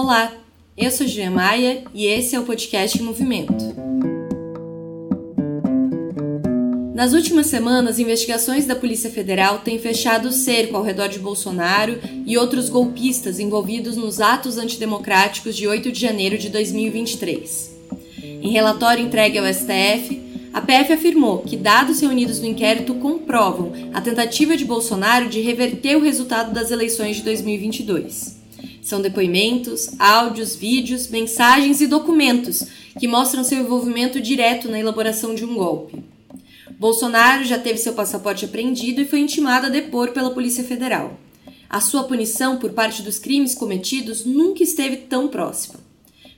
[0.00, 0.32] Olá,
[0.76, 3.52] eu sou Julia Maia e esse é o podcast em Movimento.
[6.94, 11.98] Nas últimas semanas, investigações da Polícia Federal têm fechado o cerco ao redor de Bolsonaro
[12.24, 17.76] e outros golpistas envolvidos nos atos antidemocráticos de 8 de janeiro de 2023.
[18.22, 20.22] Em relatório entregue ao STF,
[20.52, 25.96] a PF afirmou que dados reunidos no inquérito comprovam a tentativa de Bolsonaro de reverter
[25.96, 28.37] o resultado das eleições de 2022.
[28.88, 32.64] São depoimentos, áudios, vídeos, mensagens e documentos
[32.98, 36.02] que mostram seu envolvimento direto na elaboração de um golpe.
[36.70, 41.20] Bolsonaro já teve seu passaporte apreendido e foi intimado a depor pela Polícia Federal.
[41.68, 45.78] A sua punição por parte dos crimes cometidos nunca esteve tão próxima.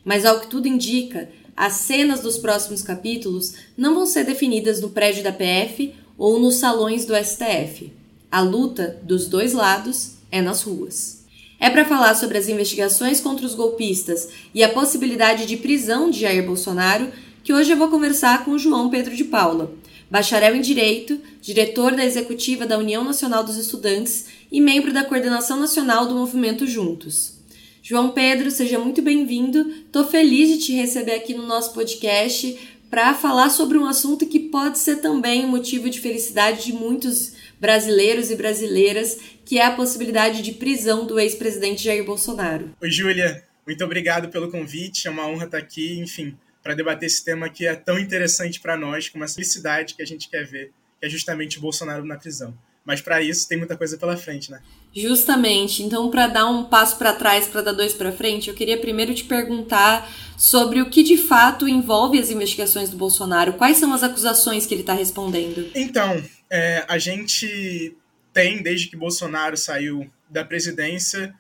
[0.05, 4.91] Mas, ao que tudo indica, as cenas dos próximos capítulos não vão ser definidas no
[4.91, 7.93] prédio da PF ou nos salões do STF.
[8.29, 11.20] A luta dos dois lados é nas ruas.
[11.61, 16.21] É para falar sobre as investigações contra os golpistas e a possibilidade de prisão de
[16.21, 17.13] Jair Bolsonaro
[17.45, 19.73] que hoje eu vou conversar com João Pedro de Paula,
[20.11, 25.59] bacharel em Direito, diretor da executiva da União Nacional dos Estudantes e membro da Coordenação
[25.59, 27.35] Nacional do Movimento Juntos.
[27.83, 29.71] João Pedro, seja muito bem-vindo.
[29.87, 32.59] Estou feliz de te receber aqui no nosso podcast
[32.91, 37.33] para falar sobre um assunto que pode ser também um motivo de felicidade de muitos
[37.61, 42.71] brasileiros e brasileiras, que é a possibilidade de prisão do ex-presidente Jair Bolsonaro.
[42.81, 43.45] Oi, Júlia.
[43.67, 45.07] Muito obrigado pelo convite.
[45.07, 48.77] É uma honra estar aqui, enfim, para debater esse tema que é tão interessante para
[48.77, 52.17] nós, com uma felicidade que a gente quer ver, que é justamente o Bolsonaro na
[52.17, 52.57] prisão.
[52.85, 54.61] Mas para isso tem muita coisa pela frente, né?
[54.95, 55.83] Justamente.
[55.83, 59.15] Então, para dar um passo para trás, para dar dois para frente, eu queria primeiro
[59.15, 63.53] te perguntar sobre o que de fato envolve as investigações do Bolsonaro.
[63.53, 65.71] Quais são as acusações que ele está respondendo?
[65.75, 66.21] Então,
[66.51, 67.97] é, a gente
[68.33, 71.35] tem, desde que Bolsonaro saiu da presidência,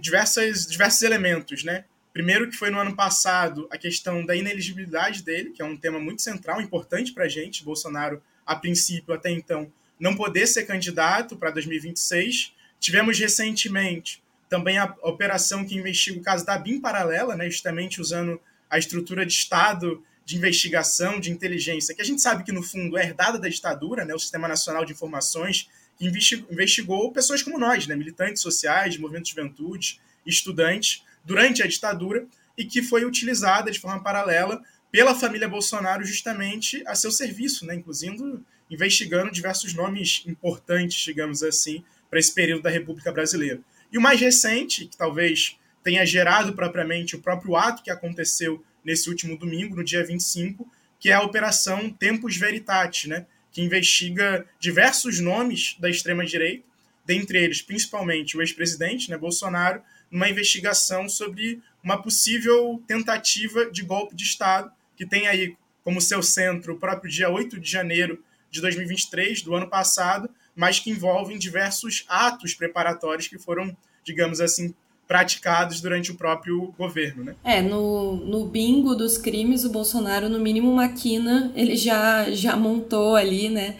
[0.00, 1.84] diversas, diversos elementos, né?
[2.12, 5.98] Primeiro que foi no ano passado a questão da ineligibilidade dele, que é um tema
[5.98, 7.64] muito central, importante para a gente.
[7.64, 12.52] Bolsonaro, a princípio, até então, não poder ser candidato para 2026.
[12.78, 18.38] Tivemos recentemente também a operação que investiga o caso da BIM paralela, né, justamente usando
[18.68, 22.96] a estrutura de Estado de investigação, de inteligência, que a gente sabe que no fundo
[22.96, 25.68] é herdada da ditadura, né, o Sistema Nacional de Informações,
[25.98, 32.26] que investigou pessoas como nós, né, militantes sociais, movimento de juventude, estudantes, durante a ditadura,
[32.56, 37.74] e que foi utilizada de forma paralela pela família Bolsonaro justamente a seu serviço, né,
[37.74, 43.60] incluindo investigando diversos nomes importantes, digamos assim, para esse período da República Brasileira.
[43.92, 49.08] E o mais recente, que talvez tenha gerado propriamente o próprio ato que aconteceu nesse
[49.08, 55.20] último domingo, no dia 25, que é a Operação Tempus Veritatis, né, que investiga diversos
[55.20, 56.64] nomes da extrema-direita,
[57.04, 64.14] dentre eles principalmente o ex-presidente né, Bolsonaro, numa investigação sobre uma possível tentativa de golpe
[64.14, 68.60] de Estado, que tem aí como seu centro o próprio dia 8 de janeiro de
[68.60, 74.74] 2023, do ano passado, mas que envolvem diversos atos preparatórios que foram, digamos assim,
[75.06, 77.34] praticados durante o próprio governo, né?
[77.44, 82.56] É, no, no bingo dos crimes, o Bolsonaro, no mínimo uma quina, ele já, já
[82.56, 83.76] montou ali, né?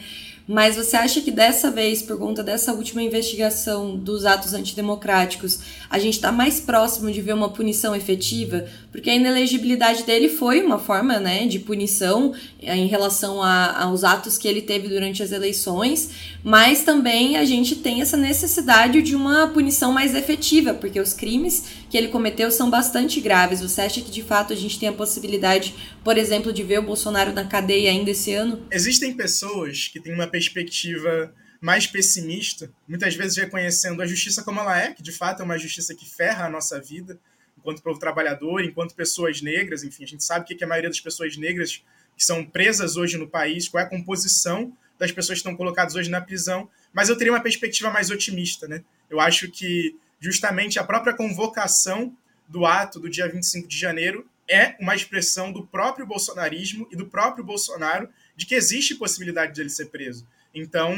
[0.46, 5.98] Mas você acha que dessa vez, por conta dessa última investigação dos atos antidemocráticos, a
[5.98, 8.66] gente está mais próximo de ver uma punição efetiva?
[8.90, 14.04] Porque a inelegibilidade dele foi uma forma né, de punição eh, em relação a, aos
[14.04, 16.10] atos que ele teve durante as eleições,
[16.42, 21.64] mas também a gente tem essa necessidade de uma punição mais efetiva, porque os crimes
[21.88, 23.60] que ele cometeu são bastante graves.
[23.60, 26.82] Você acha que de fato a gente tem a possibilidade, por exemplo, de ver o
[26.82, 28.60] Bolsonaro na cadeia ainda esse ano?
[28.70, 34.76] Existem pessoas que têm uma perspectiva mais pessimista, muitas vezes reconhecendo a justiça como ela
[34.76, 37.20] é, que de fato é uma justiça que ferra a nossa vida,
[37.56, 40.98] enquanto povo trabalhador, enquanto pessoas negras, enfim, a gente sabe o que a maioria das
[40.98, 41.84] pessoas negras
[42.16, 45.94] que são presas hoje no país, qual é a composição das pessoas que estão colocadas
[45.94, 48.82] hoje na prisão, mas eu teria uma perspectiva mais otimista, né?
[49.08, 52.16] Eu acho que justamente a própria convocação
[52.48, 57.06] do ato do dia 25 de janeiro é uma expressão do próprio bolsonarismo e do
[57.06, 58.08] próprio Bolsonaro
[58.42, 60.26] de que existe possibilidade de ele ser preso.
[60.52, 60.96] Então,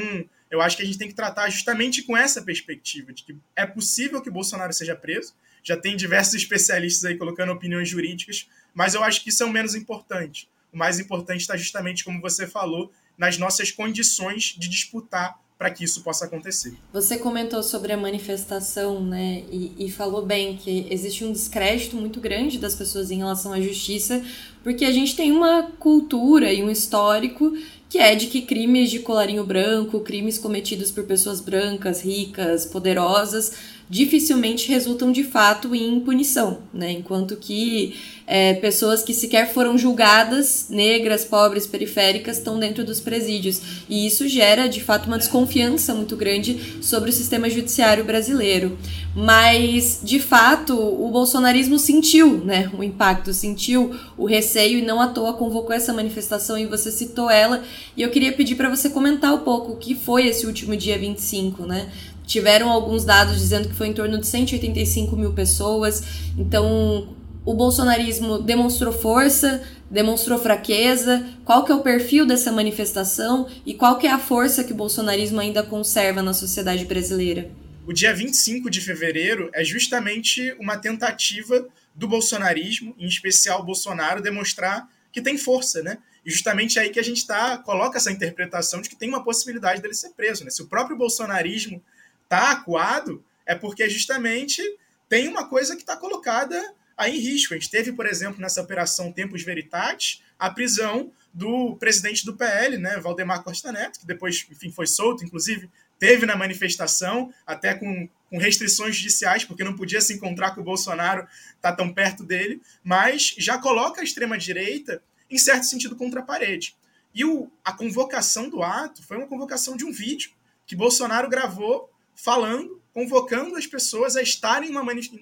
[0.51, 3.67] eu acho que a gente tem que tratar justamente com essa perspectiva, de que é
[3.67, 5.35] possível que Bolsonaro seja preso.
[5.63, 9.51] Já tem diversos especialistas aí colocando opiniões jurídicas, mas eu acho que isso é o
[9.51, 10.49] menos importante.
[10.73, 15.85] O mais importante está justamente, como você falou, nas nossas condições de disputar para que
[15.85, 16.75] isso possa acontecer.
[16.93, 22.21] Você comentou sobre a manifestação, né, e, e, falou bem que existe um descrédito muito
[22.21, 24.23] grande das pessoas em relação à justiça,
[24.63, 27.57] porque a gente tem uma cultura e um histórico
[27.89, 33.53] que é de que crimes de colarinho branco, crimes cometidos por pessoas brancas, ricas, poderosas,
[33.89, 36.93] dificilmente resultam de fato em punição, né?
[36.93, 37.95] Enquanto que
[38.27, 43.61] é, pessoas que sequer foram julgadas, negras, pobres, periféricas, estão dentro dos presídios.
[43.89, 48.79] E isso gera, de fato, uma desconfiança muito grande sobre o sistema judiciário brasileiro.
[49.15, 55.09] Mas, de fato, o bolsonarismo sentiu né, o impacto, sentiu o receio e não à
[55.09, 57.63] toa convocou essa manifestação e você citou ela.
[57.97, 60.99] E eu queria pedir para você comentar um pouco o que foi esse último dia
[60.99, 61.91] 25, né?
[62.27, 66.03] Tiveram alguns dados dizendo que foi em torno de 185 mil pessoas.
[66.39, 71.27] Então, o bolsonarismo demonstrou força, demonstrou fraqueza?
[71.45, 74.77] Qual que é o perfil dessa manifestação e qual que é a força que o
[74.77, 77.51] bolsonarismo ainda conserva na sociedade brasileira?
[77.87, 84.89] O dia 25 de fevereiro é justamente uma tentativa do bolsonarismo, em especial Bolsonaro, demonstrar
[85.13, 85.99] que tem força, né?
[86.25, 89.83] E justamente aí que a gente tá, coloca essa interpretação de que tem uma possibilidade
[89.83, 90.43] dele ser preso.
[90.43, 90.51] Né?
[90.51, 91.83] Se o próprio bolsonarismo
[92.25, 94.63] está acuado, é porque justamente
[95.09, 97.55] tem uma coisa que está colocada aí em risco.
[97.55, 102.79] A gente teve, por exemplo, nessa operação Tempos Veritatis, a prisão do presidente do PL,
[102.79, 105.69] né, Valdemar Costa Neto, que depois, enfim, foi solto, inclusive
[105.99, 110.65] teve na manifestação, até com, com restrições judiciais, porque não podia se encontrar com o
[110.65, 111.27] Bolsonaro,
[111.61, 116.77] tá tão perto dele, mas já coloca a extrema-direita, em certo sentido, contra a parede.
[117.15, 120.33] E o, a convocação do ato foi uma convocação de um vídeo
[120.67, 124.71] que Bolsonaro gravou falando, convocando as pessoas a estarem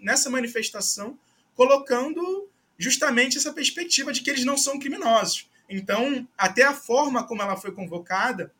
[0.02, 1.18] nessa manifestação
[1.54, 2.48] colocando
[2.78, 5.48] justamente essa perspectiva de que eles não são criminosos.
[5.68, 8.52] Então, até a forma como ela foi convocada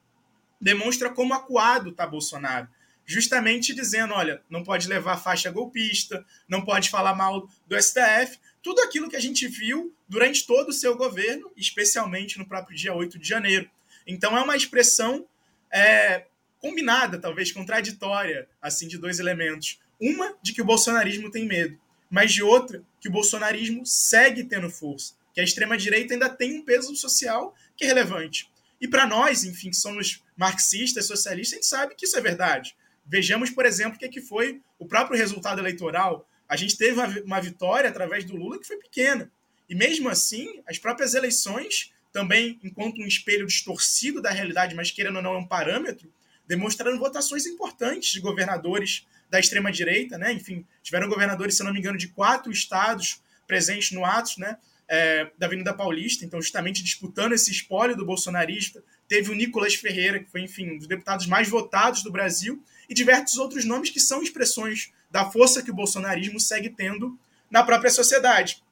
[0.60, 2.68] demonstra como acuado está Bolsonaro.
[3.04, 8.80] Justamente dizendo: olha, não pode levar faixa golpista, não pode falar mal do STF, tudo
[8.80, 13.18] aquilo que a gente viu durante todo o seu governo, especialmente no próprio dia 8
[13.18, 13.68] de janeiro.
[14.06, 15.26] Então, é uma expressão
[15.72, 16.26] é,
[16.62, 19.78] combinada, talvez contraditória, assim, de dois elementos.
[20.00, 21.78] Uma, de que o bolsonarismo tem medo
[22.12, 26.62] mas de outra, que o bolsonarismo segue tendo força, que a extrema-direita ainda tem um
[26.62, 28.50] peso social que é relevante.
[28.78, 32.76] E para nós, enfim, que somos marxistas, socialistas, a gente sabe que isso é verdade.
[33.06, 36.28] Vejamos, por exemplo, o que, é que foi o próprio resultado eleitoral.
[36.46, 39.32] A gente teve uma vitória através do Lula que foi pequena.
[39.66, 45.16] E mesmo assim, as próprias eleições, também enquanto um espelho distorcido da realidade, mas querendo
[45.16, 46.12] ou não é um parâmetro,
[46.46, 50.32] demonstraram votações importantes de governadores da extrema-direita, né?
[50.32, 54.58] Enfim, tiveram governadores, se não me engano, de quatro estados presentes no Atos, né?
[54.88, 58.82] É, da Avenida Paulista, então justamente disputando esse espólio do bolsonarista.
[59.08, 62.94] Teve o Nicolas Ferreira, que foi, enfim, um dos deputados mais votados do Brasil, e
[62.94, 67.18] diversos outros nomes que são expressões da força que o bolsonarismo segue tendo
[67.50, 68.62] na própria sociedade.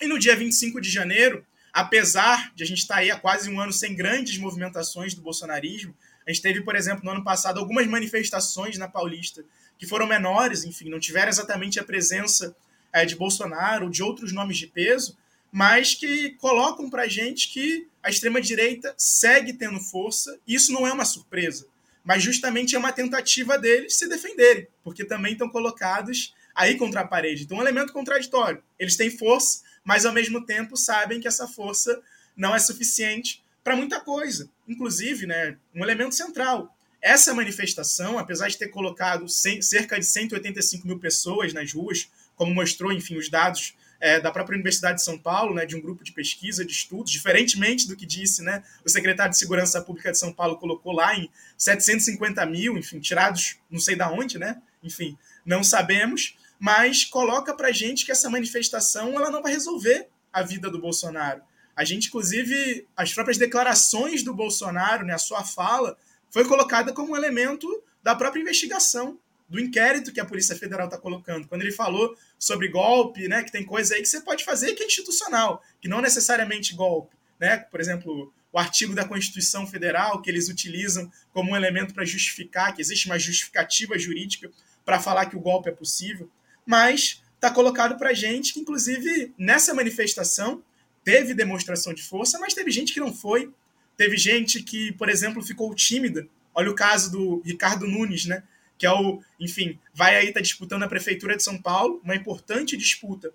[0.00, 3.60] E no dia 25 de janeiro, apesar de a gente estar aí há quase um
[3.60, 5.94] ano sem grandes movimentações do bolsonarismo,
[6.26, 9.44] a gente teve, por exemplo, no ano passado, algumas manifestações na Paulista
[9.78, 12.56] que foram menores, enfim, não tiveram exatamente a presença
[12.92, 15.16] é, de Bolsonaro ou de outros nomes de peso,
[15.52, 20.38] mas que colocam para a gente que a extrema-direita segue tendo força.
[20.46, 21.66] Isso não é uma surpresa,
[22.04, 27.06] mas justamente é uma tentativa deles se defenderem, porque também estão colocados aí contra a
[27.06, 27.44] parede.
[27.44, 28.62] Então, um elemento contraditório.
[28.78, 32.02] Eles têm força, mas ao mesmo tempo sabem que essa força
[32.36, 34.48] não é suficiente para muita coisa.
[34.68, 36.72] Inclusive, né, um elemento central,
[37.02, 42.92] essa manifestação, apesar de ter colocado cerca de 185 mil pessoas nas ruas, como mostrou,
[42.92, 46.12] enfim, os dados é, da própria Universidade de São Paulo, né, de um grupo de
[46.12, 50.32] pesquisa, de estudos, diferentemente do que disse né, o secretário de Segurança Pública de São
[50.32, 54.62] Paulo, colocou lá em 750 mil, enfim, tirados não sei da onde, né?
[54.80, 60.40] Enfim, não sabemos, mas coloca para gente que essa manifestação ela não vai resolver a
[60.40, 61.42] vida do Bolsonaro.
[61.76, 65.96] A gente, inclusive, as próprias declarações do Bolsonaro, né, a sua fala,
[66.30, 67.68] foi colocada como um elemento
[68.02, 69.18] da própria investigação,
[69.48, 71.46] do inquérito que a Polícia Federal está colocando.
[71.46, 74.82] Quando ele falou sobre golpe, né, que tem coisa aí que você pode fazer que
[74.82, 77.14] é institucional, que não necessariamente golpe.
[77.38, 77.58] Né?
[77.58, 82.74] Por exemplo, o artigo da Constituição Federal, que eles utilizam como um elemento para justificar,
[82.74, 84.50] que existe uma justificativa jurídica
[84.84, 86.30] para falar que o golpe é possível.
[86.64, 90.62] Mas está colocado para gente que, inclusive, nessa manifestação,
[91.06, 93.50] teve demonstração de força, mas teve gente que não foi,
[93.96, 96.28] Teve gente que, por exemplo, ficou tímida.
[96.54, 98.42] Olha o caso do Ricardo Nunes, né?
[98.76, 102.76] Que é o, enfim, vai aí tá disputando a prefeitura de São Paulo, uma importante
[102.76, 103.32] disputa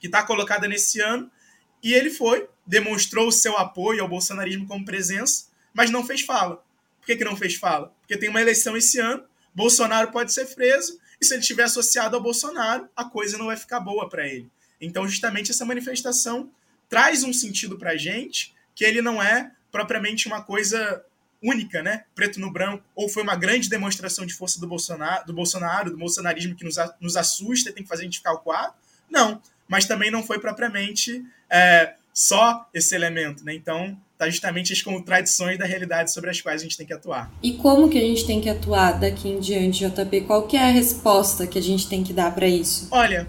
[0.00, 1.30] que está colocada nesse ano.
[1.82, 6.64] E ele foi, demonstrou o seu apoio ao bolsonarismo como presença, mas não fez fala.
[6.98, 7.94] Por que, que não fez fala?
[8.00, 12.16] Porque tem uma eleição esse ano, Bolsonaro pode ser preso, e se ele estiver associado
[12.16, 14.48] ao Bolsonaro, a coisa não vai ficar boa para ele.
[14.80, 16.50] Então, justamente essa manifestação
[16.92, 21.02] traz um sentido para a gente que ele não é propriamente uma coisa
[21.42, 22.04] única, né?
[22.14, 25.96] Preto no branco, ou foi uma grande demonstração de força do Bolsonaro, do Bolsonaro, do
[25.96, 28.74] bolsonarismo que nos, nos assusta e tem que fazer a gente ficar o quadro?
[29.10, 33.54] Não, mas também não foi propriamente é, só esse elemento, né?
[33.54, 37.32] Então, tá justamente as contradições da realidade sobre as quais a gente tem que atuar.
[37.42, 40.26] E como que a gente tem que atuar daqui em diante, JP?
[40.26, 42.88] Qual que é a resposta que a gente tem que dar para isso?
[42.90, 43.26] Olha,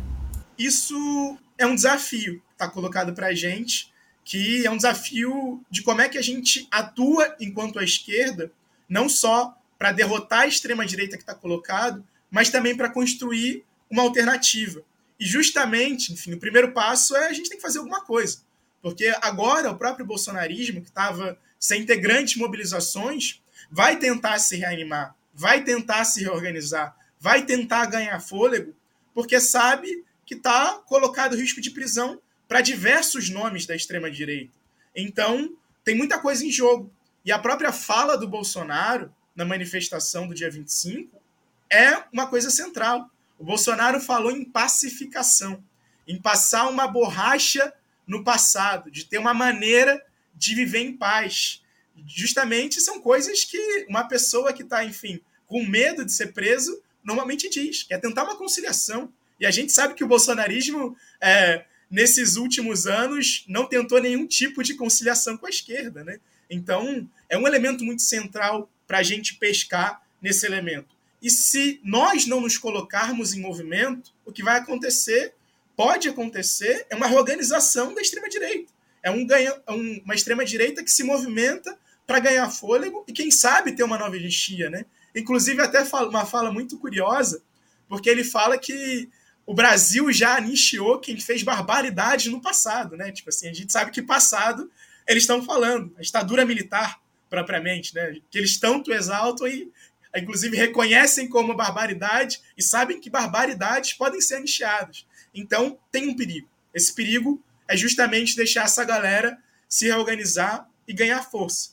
[0.57, 3.93] isso é um desafio que tá colocado para a gente
[4.23, 8.51] que é um desafio de como é que a gente atua enquanto a esquerda,
[8.87, 14.81] não só para derrotar a extrema-direita que está colocado, mas também para construir uma alternativa.
[15.19, 18.39] E justamente, enfim, o primeiro passo é a gente tem que fazer alguma coisa.
[18.81, 23.41] Porque agora o próprio bolsonarismo, que estava sem ter grandes mobilizações,
[23.71, 28.73] vai tentar se reanimar, vai tentar se reorganizar, vai tentar ganhar fôlego,
[29.13, 34.51] porque sabe que está colocado risco de prisão para diversos nomes da extrema-direita.
[34.95, 36.91] Então, tem muita coisa em jogo.
[37.25, 41.21] E a própria fala do Bolsonaro na manifestação do dia 25
[41.69, 43.09] é uma coisa central.
[43.39, 45.63] O Bolsonaro falou em pacificação,
[46.07, 47.73] em passar uma borracha
[48.05, 51.61] no passado, de ter uma maneira de viver em paz.
[52.05, 57.49] Justamente são coisas que uma pessoa que está, enfim, com medo de ser preso, normalmente
[57.49, 59.11] diz, que é tentar uma conciliação.
[59.39, 64.63] E a gente sabe que o bolsonarismo é, nesses últimos anos, não tentou nenhum tipo
[64.63, 66.03] de conciliação com a esquerda.
[66.03, 66.19] Né?
[66.49, 70.87] Então, é um elemento muito central para a gente pescar nesse elemento.
[71.21, 75.35] E se nós não nos colocarmos em movimento, o que vai acontecer,
[75.75, 78.73] pode acontecer, é uma reorganização da extrema-direita.
[79.03, 83.73] É um ganha, é uma extrema-direita que se movimenta para ganhar fôlego e, quem sabe,
[83.73, 84.67] ter uma nova anistia.
[84.67, 84.83] Né?
[85.15, 87.43] Inclusive, até uma fala muito curiosa,
[87.87, 89.11] porque ele fala que
[89.45, 93.11] o Brasil já anistiou quem fez barbaridades no passado, né?
[93.11, 94.71] Tipo assim, a gente sabe que passado
[95.07, 98.17] eles estão falando, a ditadura militar propriamente, né?
[98.29, 99.71] Que eles tanto exaltam e
[100.15, 105.07] inclusive reconhecem como barbaridade e sabem que barbaridades podem ser anistiadas.
[105.33, 106.47] Então, tem um perigo.
[106.73, 111.71] Esse perigo é justamente deixar essa galera se reorganizar e ganhar força.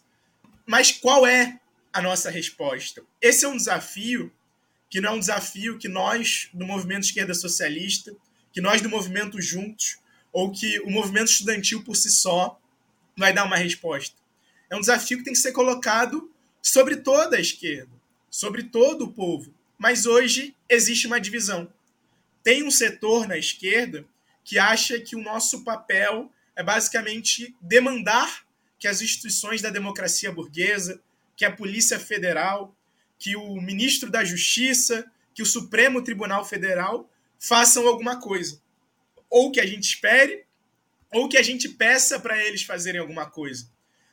[0.66, 1.60] Mas qual é
[1.92, 3.02] a nossa resposta?
[3.20, 4.32] Esse é um desafio
[4.90, 8.14] que não é um desafio que nós, do movimento esquerda socialista,
[8.52, 9.99] que nós do movimento juntos,
[10.32, 12.61] ou que o movimento estudantil por si só
[13.16, 14.16] vai dar uma resposta.
[14.68, 16.30] É um desafio que tem que ser colocado
[16.61, 17.90] sobre toda a esquerda,
[18.28, 19.54] sobre todo o povo.
[19.78, 21.73] Mas hoje existe uma divisão.
[22.42, 24.04] Tem um setor na esquerda
[24.44, 28.44] que acha que o nosso papel é basicamente demandar
[28.78, 31.00] que as instituições da democracia burguesa,
[31.37, 32.75] que a Polícia Federal,
[33.20, 37.08] que o ministro da Justiça, que o Supremo Tribunal Federal
[37.38, 38.58] façam alguma coisa.
[39.28, 40.46] Ou que a gente espere,
[41.12, 43.68] ou que a gente peça para eles fazerem alguma coisa.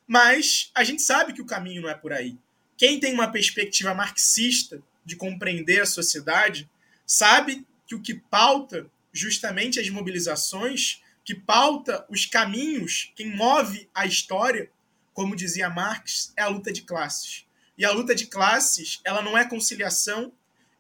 [0.06, 2.38] Mas a gente sabe que o caminho não é por aí.
[2.76, 6.70] Quem tem uma perspectiva marxista de compreender a sociedade
[7.06, 14.06] sabe que o que pauta justamente as mobilizações, que pauta os caminhos, quem move a
[14.06, 14.70] história,
[15.14, 17.47] como dizia Marx, é a luta de classes.
[17.78, 20.32] E a luta de classes, ela não é conciliação,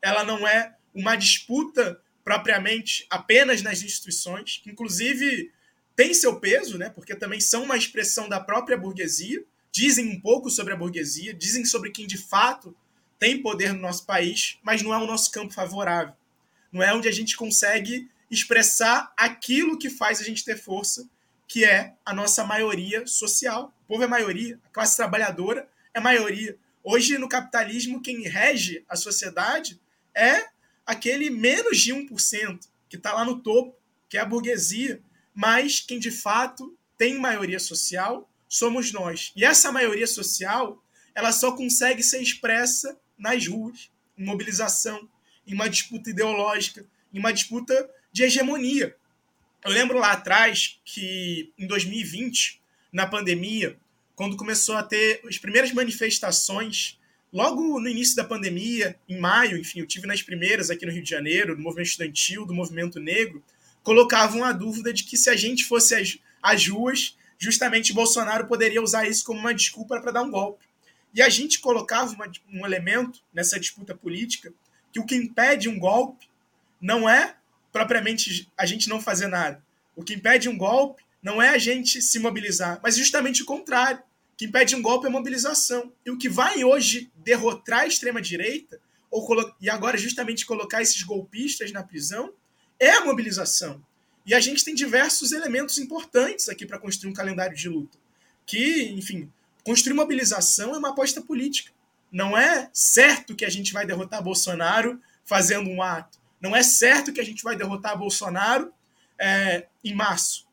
[0.01, 5.51] ela não é uma disputa propriamente apenas nas instituições, que inclusive
[5.95, 10.49] tem seu peso, né, porque também são uma expressão da própria burguesia, dizem um pouco
[10.49, 12.75] sobre a burguesia, dizem sobre quem de fato
[13.19, 16.13] tem poder no nosso país, mas não é o nosso campo favorável.
[16.71, 21.07] Não é onde a gente consegue expressar aquilo que faz a gente ter força,
[21.47, 23.73] que é a nossa maioria social.
[23.85, 26.57] O povo é maioria, a classe trabalhadora é maioria.
[26.89, 29.77] Hoje, no capitalismo, quem rege a sociedade
[30.15, 30.47] é
[30.85, 33.77] aquele menos de 1%, que está lá no topo,
[34.07, 35.01] que é a burguesia.
[35.35, 39.33] Mas quem de fato tem maioria social somos nós.
[39.35, 40.81] E essa maioria social
[41.13, 45.09] ela só consegue ser expressa nas ruas, em mobilização,
[45.45, 47.75] em uma disputa ideológica, em uma disputa
[48.13, 48.95] de hegemonia.
[49.61, 52.61] Eu lembro lá atrás que, em 2020,
[52.93, 53.77] na pandemia,
[54.17, 56.99] quando começou a ter as primeiras manifestações,
[57.31, 61.03] logo no início da pandemia, em maio, enfim, eu tive nas primeiras aqui no Rio
[61.03, 63.43] de Janeiro, do movimento estudantil, do movimento negro,
[63.83, 69.07] colocavam a dúvida de que se a gente fosse às, ruas, justamente Bolsonaro poderia usar
[69.07, 70.65] isso como uma desculpa para dar um golpe.
[71.13, 74.51] E a gente colocava uma, um elemento nessa disputa política
[74.91, 76.27] que o que impede um golpe
[76.81, 77.35] não é
[77.71, 79.63] propriamente a gente não fazer nada.
[79.95, 84.06] O que impede um golpe não é a gente se mobilizar, mas justamente o contrário.
[84.37, 85.91] Que impede um golpe é mobilização.
[86.05, 88.79] E o que vai hoje derrotar a extrema-direita,
[89.59, 92.31] e agora justamente colocar esses golpistas na prisão,
[92.79, 93.83] é a mobilização.
[94.25, 97.97] E a gente tem diversos elementos importantes aqui para construir um calendário de luta.
[98.45, 99.31] Que, enfim,
[99.63, 101.71] construir mobilização é uma aposta política.
[102.11, 106.19] Não é certo que a gente vai derrotar Bolsonaro fazendo um ato.
[106.41, 108.71] Não é certo que a gente vai derrotar Bolsonaro
[109.19, 110.45] é, em março.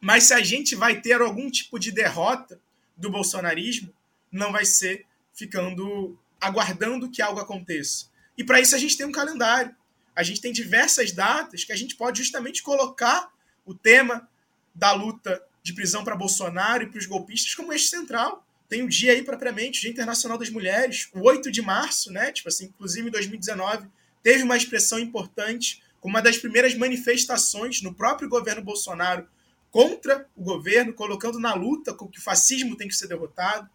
[0.00, 2.58] Mas se a gente vai ter algum tipo de derrota
[3.00, 3.92] do bolsonarismo,
[4.30, 8.06] não vai ser ficando aguardando que algo aconteça.
[8.36, 9.74] E para isso a gente tem um calendário.
[10.14, 13.30] A gente tem diversas datas que a gente pode justamente colocar
[13.64, 14.28] o tema
[14.74, 18.46] da luta de prisão para Bolsonaro e para os golpistas como eixo central.
[18.68, 22.30] Tem o dia aí propriamente, o Dia Internacional das Mulheres, o 8 de março, né?
[22.32, 23.88] Tipo assim, inclusive em 2019
[24.22, 29.26] teve uma expressão importante como uma das primeiras manifestações no próprio governo Bolsonaro
[29.70, 33.68] contra o governo, colocando na luta com que o fascismo tem que ser derrotado.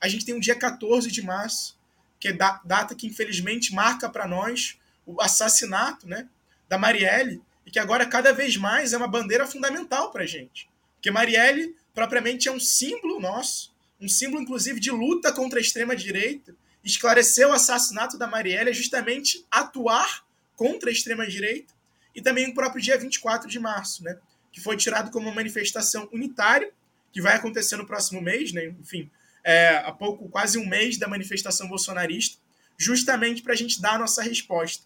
[0.00, 1.78] A gente tem o dia 14 de março,
[2.18, 6.28] que é data que infelizmente marca para nós o assassinato né,
[6.68, 10.68] da Marielle, e que agora cada vez mais é uma bandeira fundamental para a gente.
[10.94, 16.54] Porque Marielle, propriamente, é um símbolo nosso, um símbolo, inclusive, de luta contra a extrema-direita.
[16.82, 20.24] Esclarecer o assassinato da Marielle é justamente atuar
[20.56, 21.72] contra a extrema-direita,
[22.14, 24.18] e também o próprio dia 24 de março, né,
[24.52, 26.70] que foi tirado como uma manifestação unitária,
[27.10, 29.10] que vai acontecer no próximo mês, né, enfim,
[29.42, 32.38] é, há pouco, quase um mês da manifestação bolsonarista,
[32.76, 34.84] justamente para a gente dar a nossa resposta.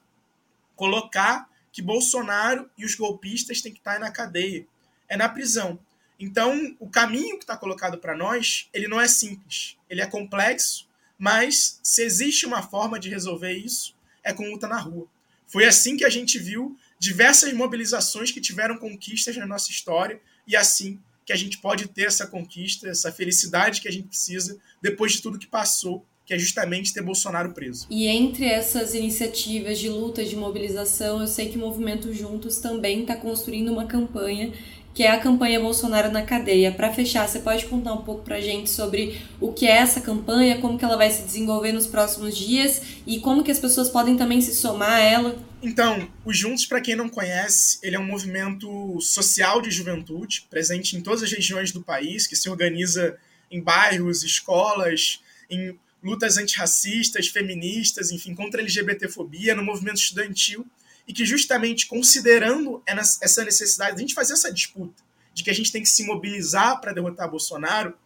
[0.74, 4.66] Colocar que Bolsonaro e os golpistas têm que estar na cadeia,
[5.08, 5.78] é na prisão.
[6.18, 10.88] Então, o caminho que está colocado para nós, ele não é simples, ele é complexo,
[11.18, 15.06] mas se existe uma forma de resolver isso, é com luta na rua.
[15.46, 20.56] Foi assim que a gente viu diversas mobilizações que tiveram conquistas na nossa história e
[20.56, 25.12] assim que a gente pode ter essa conquista, essa felicidade que a gente precisa depois
[25.12, 27.86] de tudo que passou, que é justamente ter Bolsonaro preso.
[27.90, 33.02] E entre essas iniciativas de luta, de mobilização, eu sei que o Movimento Juntos também
[33.02, 34.52] está construindo uma campanha
[34.96, 36.72] que é a campanha Bolsonaro na cadeia.
[36.72, 40.00] Para fechar, você pode contar um pouco para a gente sobre o que é essa
[40.00, 43.90] campanha, como que ela vai se desenvolver nos próximos dias e como que as pessoas
[43.90, 45.36] podem também se somar a ela?
[45.62, 50.96] Então, o Juntos, para quem não conhece, ele é um movimento social de juventude, presente
[50.96, 53.18] em todas as regiões do país, que se organiza
[53.50, 60.66] em bairros, escolas, em lutas antirracistas, feministas, enfim, contra a LGBTfobia, no movimento estudantil
[61.08, 65.54] e que justamente considerando essa necessidade de a gente fazer essa disputa, de que a
[65.54, 67.96] gente tem que se mobilizar para derrotar Bolsonaro,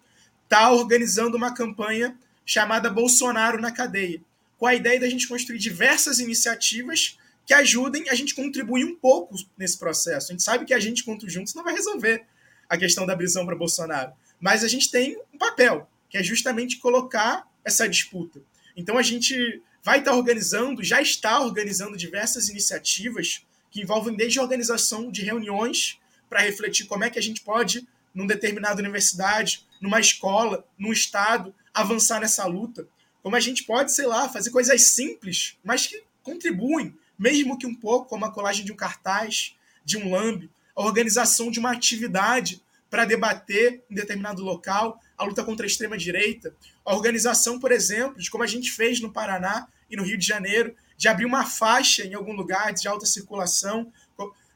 [0.44, 4.20] está organizando uma campanha chamada Bolsonaro na cadeia,
[4.58, 7.16] com a ideia da gente construir diversas iniciativas
[7.50, 10.28] que ajudem a gente contribuir um pouco nesse processo.
[10.28, 12.24] A gente sabe que a gente, contra Juntos, não vai resolver
[12.68, 16.76] a questão da prisão para Bolsonaro, mas a gente tem um papel, que é justamente
[16.76, 18.40] colocar essa disputa.
[18.76, 24.42] Então a gente vai estar organizando, já está organizando diversas iniciativas que envolvem desde a
[24.42, 27.84] organização de reuniões para refletir como é que a gente pode,
[28.14, 32.86] numa determinada universidade, numa escola, num estado, avançar nessa luta.
[33.24, 37.74] Como a gente pode, sei lá, fazer coisas simples, mas que contribuem, mesmo que um
[37.74, 39.54] pouco, como a colagem de um cartaz,
[39.84, 45.44] de um lambe, a organização de uma atividade para debater em determinado local a luta
[45.44, 49.96] contra a extrema-direita, a organização, por exemplo, de como a gente fez no Paraná e
[49.96, 53.92] no Rio de Janeiro, de abrir uma faixa em algum lugar de alta circulação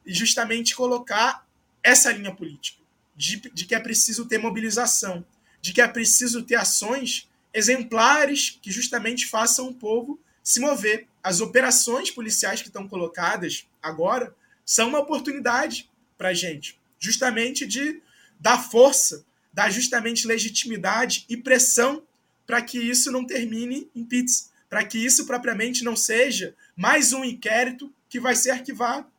[0.06, 1.46] e justamente colocar
[1.82, 2.80] essa linha política,
[3.14, 5.22] de, de que é preciso ter mobilização,
[5.60, 11.06] de que é preciso ter ações exemplares que justamente façam o povo se mover.
[11.24, 18.02] As operações policiais que estão colocadas agora são uma oportunidade para a gente, justamente de
[18.38, 22.02] dar força, dar justamente legitimidade e pressão
[22.46, 27.24] para que isso não termine em pizza, para que isso propriamente não seja mais um
[27.24, 29.10] inquérito que vai ser arquivado.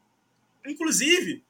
[0.63, 1.43] Inclusive,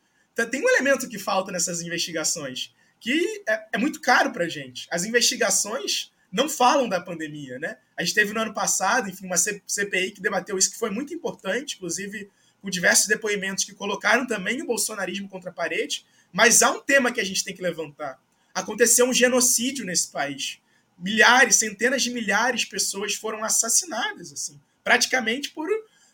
[0.50, 4.88] tem um elemento que falta nessas investigações, que é, é muito caro para a gente.
[4.90, 7.78] As investigações não falam da pandemia, né?
[7.96, 11.14] A gente teve no ano passado, enfim, uma CPI que debateu isso, que foi muito
[11.14, 12.30] importante, inclusive
[12.62, 17.10] com diversos depoimentos que colocaram também o bolsonarismo contra a parede, mas há um tema
[17.10, 18.22] que a gente tem que levantar.
[18.54, 20.60] Aconteceu um genocídio nesse país.
[20.98, 25.70] Milhares, centenas de milhares de pessoas foram assassinadas, assim, praticamente por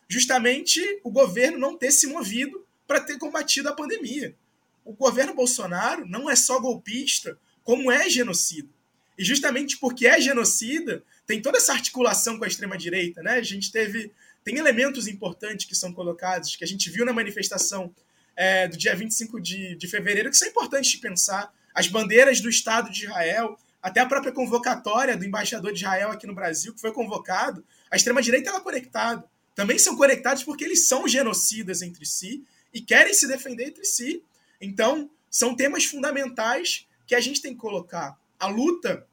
[0.07, 4.35] justamente o governo não ter se movido para ter combatido a pandemia.
[4.85, 8.69] O governo Bolsonaro não é só golpista, como é genocida.
[9.21, 13.33] E justamente porque é genocida, tem toda essa articulação com a extrema-direita, né?
[13.33, 14.11] A gente teve.
[14.43, 17.93] Tem elementos importantes que são colocados, que a gente viu na manifestação
[18.35, 21.53] é, do dia 25 de, de fevereiro, que são importantes de pensar.
[21.71, 26.25] As bandeiras do Estado de Israel, até a própria convocatória do embaixador de Israel aqui
[26.25, 29.23] no Brasil, que foi convocado, a extrema-direita é conectada.
[29.53, 34.23] Também são conectados porque eles são genocidas entre si e querem se defender entre si.
[34.59, 38.19] Então, são temas fundamentais que a gente tem que colocar.
[38.39, 39.07] A luta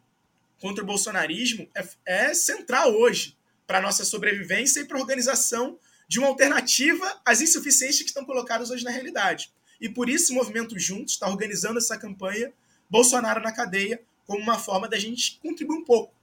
[0.61, 5.79] contra o bolsonarismo é, é central hoje para a nossa sobrevivência e para a organização
[6.09, 9.53] de uma alternativa às insuficiências que estão colocadas hoje na realidade.
[9.81, 12.53] E por isso o Movimento Juntos está organizando essa campanha
[12.89, 16.15] Bolsonaro na cadeia como uma forma da gente contribuir um pouco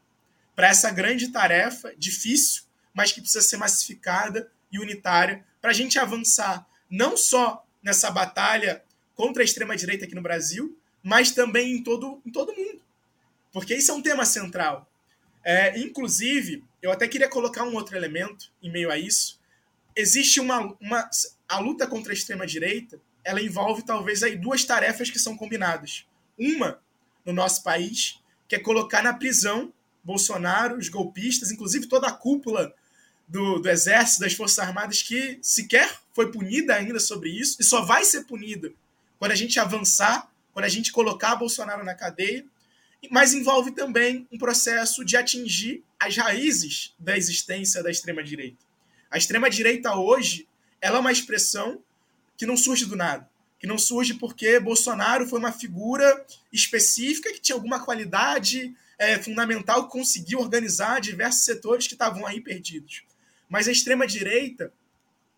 [0.56, 6.00] para essa grande tarefa, difícil, mas que precisa ser massificada e unitária para a gente
[6.00, 8.84] avançar não só nessa batalha
[9.16, 12.82] contra a extrema-direita aqui no Brasil, mas também em todo, em todo mundo.
[13.56, 14.86] Porque isso é um tema central.
[15.42, 19.40] É, inclusive, eu até queria colocar um outro elemento em meio a isso.
[19.96, 20.76] Existe uma.
[20.82, 21.10] uma
[21.48, 26.06] a luta contra a extrema-direita ela envolve talvez aí duas tarefas que são combinadas.
[26.38, 26.82] Uma,
[27.26, 32.76] no nosso país, que é colocar na prisão Bolsonaro, os golpistas, inclusive toda a cúpula
[33.26, 37.82] do, do Exército, das Forças Armadas, que sequer foi punida ainda sobre isso, e só
[37.84, 38.74] vai ser punida
[39.18, 42.46] quando a gente avançar, quando a gente colocar Bolsonaro na cadeia,
[43.12, 48.58] mas envolve também um processo de atingir as raízes da existência da extrema-direita.
[49.10, 50.48] A extrema-direita hoje
[50.82, 51.82] ela é uma expressão
[52.38, 57.40] que não surge do nada, que não surge porque Bolsonaro foi uma figura específica que
[57.40, 63.04] tinha alguma qualidade é, fundamental conseguiu organizar diversos setores que estavam aí perdidos.
[63.50, 64.72] Mas a extrema-direita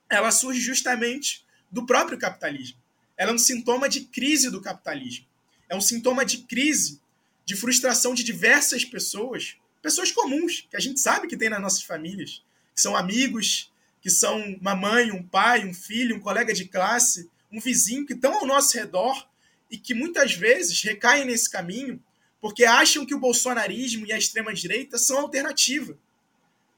[0.10, 2.78] ela surge justamente do próprio capitalismo.
[3.18, 5.26] Ela é um sintoma de crise do capitalismo.
[5.68, 7.02] É um sintoma de crise,
[7.48, 11.82] de frustração de diversas pessoas, pessoas comuns, que a gente sabe que tem nas nossas
[11.82, 12.44] famílias,
[12.76, 17.32] que são amigos, que são uma mãe, um pai, um filho, um colega de classe,
[17.50, 19.26] um vizinho, que estão ao nosso redor
[19.72, 22.04] e que muitas vezes recaem nesse caminho
[22.42, 25.98] porque acham que o bolsonarismo e a extrema-direita são alternativa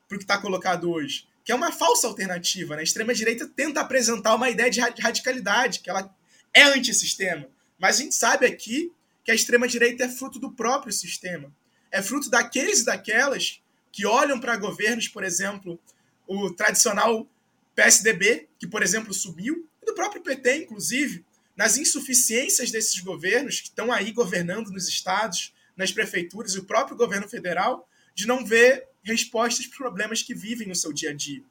[0.07, 2.75] para o que está colocado hoje, que é uma falsa alternativa.
[2.75, 2.81] Né?
[2.81, 6.15] A extrema-direita tenta apresentar uma ideia de radicalidade, que ela
[6.53, 7.47] é antissistema.
[7.79, 8.93] Mas a gente sabe aqui
[9.29, 11.53] que a extrema-direita é fruto do próprio sistema.
[11.91, 13.61] É fruto daqueles e daquelas
[13.91, 15.79] que olham para governos, por exemplo,
[16.25, 17.27] o tradicional
[17.75, 21.23] PSDB, que, por exemplo, subiu, e do próprio PT, inclusive,
[21.55, 26.97] nas insuficiências desses governos que estão aí governando nos estados, nas prefeituras e o próprio
[26.97, 31.43] governo federal, de não ver respostas para problemas que vivem no seu dia a dia.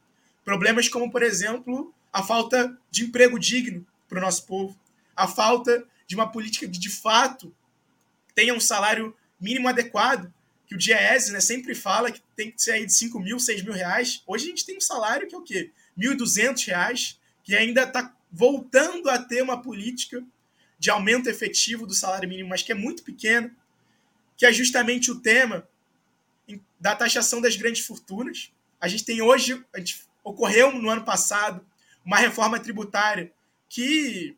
[0.45, 4.77] Problemas como, por exemplo, a falta de emprego digno para o nosso povo,
[5.15, 7.55] a falta de uma política que, de fato,
[8.39, 10.33] tenha um salário mínimo adequado,
[10.65, 13.65] que o DIEESE né, sempre fala que tem que ser aí de 5 mil, 6
[13.65, 14.23] mil reais.
[14.29, 15.73] Hoje a gente tem um salário que é o quê?
[15.99, 20.23] 1.200 reais, que ainda está voltando a ter uma política
[20.79, 23.51] de aumento efetivo do salário mínimo, mas que é muito pequeno,
[24.37, 25.69] que é justamente o tema
[26.79, 28.53] da taxação das grandes fortunas.
[28.81, 31.67] A gente tem hoje, gente, ocorreu no ano passado,
[32.05, 33.33] uma reforma tributária
[33.69, 34.37] que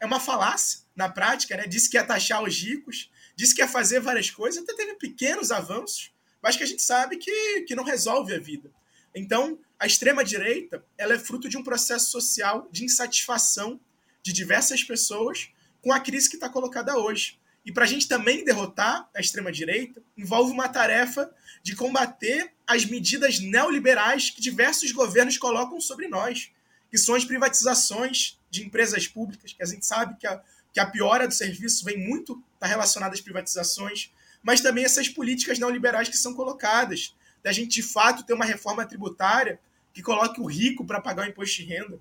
[0.00, 1.68] é uma falácia na prática, né?
[1.68, 5.50] Disse que ia taxar os ricos, disse que ia fazer várias coisas, até teve pequenos
[5.52, 8.72] avanços, mas que a gente sabe que, que não resolve a vida.
[9.14, 13.78] Então, a extrema-direita ela é fruto de um processo social de insatisfação
[14.22, 15.50] de diversas pessoas
[15.82, 17.38] com a crise que está colocada hoje.
[17.64, 21.30] E para a gente também derrotar a extrema-direita, envolve uma tarefa
[21.62, 26.50] de combater as medidas neoliberais que diversos governos colocam sobre nós,
[26.90, 30.40] que são as privatizações de empresas públicas, que a gente sabe que a,
[30.76, 34.12] que a piora do serviço vem muito tá relacionada às privatizações,
[34.42, 38.84] mas também essas políticas neoliberais que são colocadas, da gente de fato ter uma reforma
[38.84, 39.58] tributária
[39.94, 41.98] que coloque o rico para pagar o imposto de renda.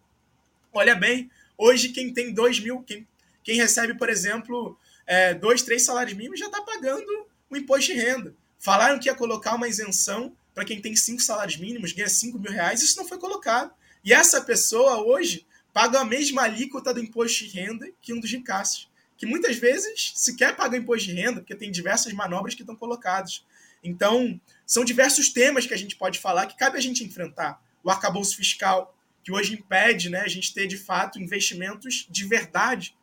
[0.74, 3.08] Olha bem, hoje quem tem dois mil, quem,
[3.46, 7.98] quem recebe, por exemplo, é, dois, três salários mínimos já está pagando o imposto de
[7.98, 8.36] renda.
[8.60, 12.52] Falaram que ia colocar uma isenção para quem tem cinco salários mínimos, ganha cinco mil
[12.52, 13.74] reais, isso não foi colocado.
[14.04, 18.32] E essa pessoa hoje paga a mesma alíquota do imposto de renda que um dos
[18.32, 22.78] ricaços, que muitas vezes sequer paga imposto de renda, porque tem diversas manobras que estão
[22.78, 23.46] colocadas.
[23.84, 27.62] Então, são diversos temas que a gente pode falar que cabe a gente enfrentar.
[27.84, 32.96] O arcabouço fiscal, que hoje impede né, a gente ter, de fato, investimentos de verdade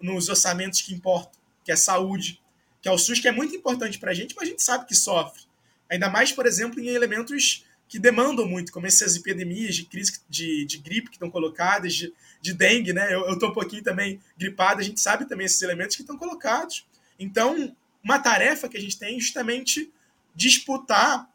[0.00, 2.40] nos orçamentos que importam, que é saúde,
[2.80, 4.86] que é o SUS, que é muito importante para a gente, mas a gente sabe
[4.86, 5.42] que sofre.
[5.90, 10.64] Ainda mais, por exemplo, em elementos que demandam muito, como essas epidemias de crise de,
[10.64, 13.14] de gripe que estão colocadas, de, de dengue, né?
[13.14, 16.86] Eu estou um pouquinho também gripado, a gente sabe também esses elementos que estão colocados.
[17.18, 19.92] Então, uma tarefa que a gente tem é justamente
[20.34, 21.30] disputar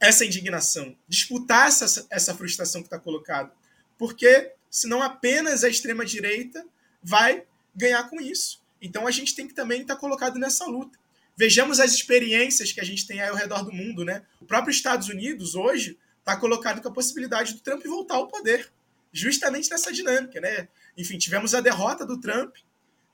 [0.00, 3.52] essa indignação, disputar essa, essa frustração que está colocada.
[3.96, 6.66] Porque senão apenas a extrema-direita
[7.02, 8.60] vai ganhar com isso.
[8.80, 10.98] Então a gente tem que também estar tá colocado nessa luta.
[11.36, 14.22] Vejamos as experiências que a gente tem aí ao redor do mundo, né?
[14.40, 18.70] O próprio Estados Unidos hoje está colocado com a possibilidade do Trump voltar ao poder,
[19.12, 20.68] justamente nessa dinâmica, né?
[20.96, 22.56] Enfim, tivemos a derrota do Trump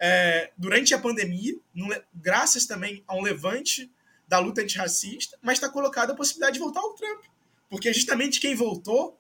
[0.00, 3.90] é, durante a pandemia, no, graças também a um levante
[4.26, 7.24] da luta antirracista, mas está colocada a possibilidade de voltar ao Trump.
[7.70, 9.18] Porque justamente quem voltou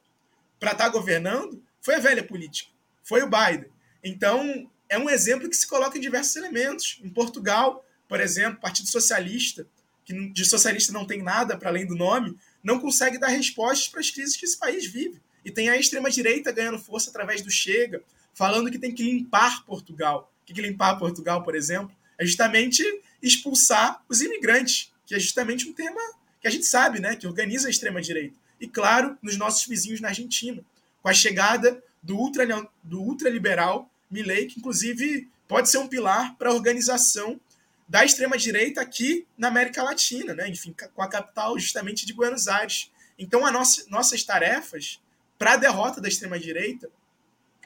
[0.58, 2.70] para estar tá governando foi a velha política,
[3.02, 3.70] foi o Biden.
[4.02, 7.00] Então, é um exemplo que se coloca em diversos elementos.
[7.02, 9.66] Em Portugal, por exemplo, Partido Socialista,
[10.04, 14.00] que de socialista não tem nada para além do nome, não consegue dar respostas para
[14.00, 15.20] as crises que esse país vive.
[15.44, 20.32] E tem a extrema-direita ganhando força através do Chega, falando que tem que limpar Portugal.
[20.42, 21.94] O que é limpar Portugal, por exemplo?
[22.16, 22.82] É justamente
[23.22, 26.00] expulsar os imigrantes, que é justamente um tema
[26.40, 28.34] que a gente sabe, né, que organiza a extrema-direita.
[28.60, 30.62] E, claro, nos nossos vizinhos na Argentina,
[31.02, 32.46] com a chegada do, ultra,
[32.82, 37.40] do ultraliberal Milley, que inclusive pode ser um pilar para a organização
[37.88, 40.48] da extrema-direita aqui na América Latina, né?
[40.48, 42.90] enfim, com a capital justamente de Buenos Aires.
[43.18, 45.00] Então, a nossa, nossas tarefas
[45.38, 46.90] para a derrota da extrema-direita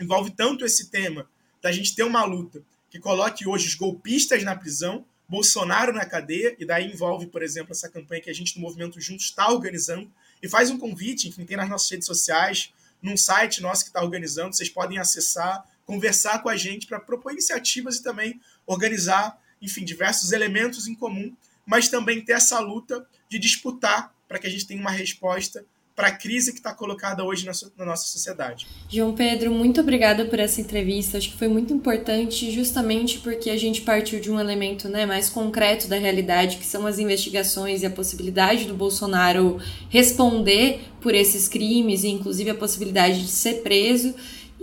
[0.00, 1.28] envolve tanto esse tema
[1.60, 6.54] da gente ter uma luta que coloque hoje os golpistas na prisão, Bolsonaro na cadeia,
[6.58, 10.12] e daí envolve, por exemplo, essa campanha que a gente do Movimento Juntos está organizando,
[10.42, 14.02] e faz um convite, enfim, tem nas nossas redes sociais, num site nosso que está
[14.02, 19.84] organizando, vocês podem acessar, conversar com a gente para propor iniciativas e também organizar, enfim,
[19.84, 24.66] diversos elementos em comum, mas também ter essa luta de disputar para que a gente
[24.66, 28.66] tenha uma resposta para a crise que está colocada hoje na, na, nossa sociedade.
[28.88, 31.18] João Pedro, muito obrigada por essa entrevista.
[31.18, 35.28] Acho que foi muito importante, justamente porque a gente partiu de um elemento né, mais
[35.28, 41.46] concreto da realidade, que são as investigações e a possibilidade do Bolsonaro responder por esses
[41.46, 44.14] crimes, e inclusive a possibilidade de ser preso.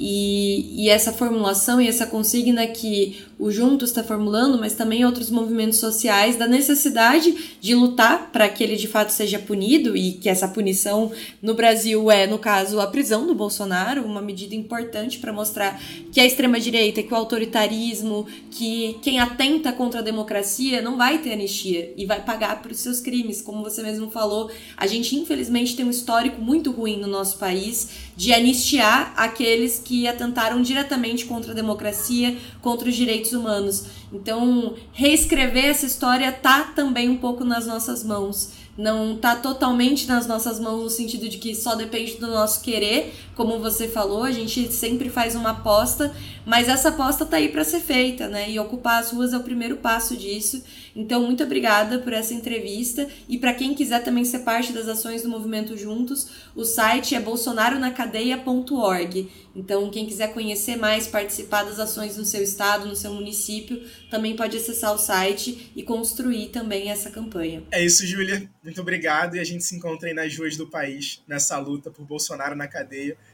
[0.02, 5.30] E, e, essa formulação e essa consigna que o Juntos está formulando, mas também outros
[5.30, 10.30] movimentos sociais, da necessidade de lutar para que ele de fato seja punido e que
[10.30, 15.34] essa punição no Brasil é, no caso, a prisão do Bolsonaro, uma medida importante para
[15.34, 15.82] mostrar
[16.14, 21.34] que a extrema-direita, que o autoritarismo, que quem atenta contra a democracia não vai ter
[21.34, 23.42] anistia e vai pagar por seus crimes.
[23.42, 28.09] Como você mesmo falou, a gente infelizmente tem um histórico muito ruim no nosso país
[28.20, 33.86] de anistiar aqueles que atentaram diretamente contra a democracia, contra os direitos humanos.
[34.12, 38.50] Então, reescrever essa história tá também um pouco nas nossas mãos.
[38.78, 43.14] Não tá totalmente nas nossas mãos no sentido de que só depende do nosso querer,
[43.40, 46.14] como você falou, a gente sempre faz uma aposta,
[46.46, 48.52] mas essa aposta tá aí para ser feita, né?
[48.52, 50.62] E ocupar as ruas é o primeiro passo disso.
[50.94, 53.08] Então, muito obrigada por essa entrevista.
[53.30, 57.20] E para quem quiser também ser parte das ações do Movimento Juntos, o site é
[57.22, 59.30] bolsonaronacadeia.org.
[59.56, 64.36] Então, quem quiser conhecer mais, participar das ações no seu estado, no seu município, também
[64.36, 67.64] pode acessar o site e construir também essa campanha.
[67.72, 68.52] É isso, Júlia.
[68.62, 69.36] Muito obrigado.
[69.36, 72.68] E a gente se encontra aí nas ruas do país nessa luta por Bolsonaro na
[72.68, 73.18] cadeia